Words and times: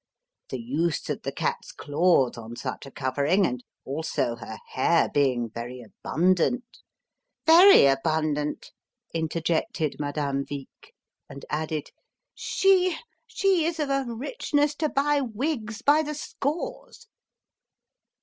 The 0.49 0.59
use 0.59 1.11
of 1.11 1.21
the 1.21 1.31
cat's 1.31 1.71
claws 1.71 2.35
on 2.35 2.55
such 2.55 2.87
a 2.87 2.91
covering, 2.91 3.45
and, 3.45 3.63
also, 3.85 4.35
her 4.37 4.57
hair 4.69 5.07
being 5.13 5.47
very 5.47 5.79
abundant" 5.79 6.65
"Very 7.45 7.85
abundant!" 7.85 8.71
interjected 9.13 9.97
Madame 9.99 10.43
Vic; 10.43 10.95
and 11.29 11.45
added: 11.51 11.91
"She, 12.33 12.97
she 13.27 13.65
is 13.65 13.79
of 13.79 13.91
a 13.91 14.05
richness 14.07 14.73
to 14.77 14.89
buy 14.89 15.21
wigs 15.21 15.83
by 15.83 16.01
the 16.01 16.15
scores!" 16.15 17.05